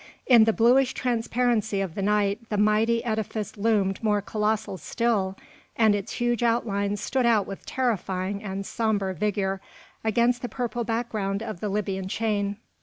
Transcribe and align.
In 0.25 0.45
the 0.45 0.51
bluish 0.51 0.95
transparency 0.95 1.79
of 1.79 1.93
the 1.93 2.01
night 2.01 2.49
the 2.49 2.57
mighty 2.57 3.03
edifice 3.03 3.55
loomed 3.55 4.01
more 4.01 4.19
colossal 4.19 4.79
still, 4.79 5.37
and 5.75 5.93
its 5.93 6.13
huge 6.13 6.41
outlines 6.41 6.99
stood 6.99 7.27
out 7.27 7.45
with 7.45 7.67
terrifying 7.67 8.41
and 8.41 8.65
sombre 8.65 9.13
vigour 9.13 9.61
against 10.03 10.41
the 10.41 10.49
purple 10.49 10.83
background 10.83 11.43
of 11.43 11.59
the 11.59 11.69
Libyan 11.69 12.07
chain. 12.07 12.57